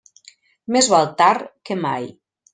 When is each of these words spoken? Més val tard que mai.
Més 0.75 0.89
val 0.95 1.05
tard 1.21 1.45
que 1.71 1.79
mai. 1.85 2.11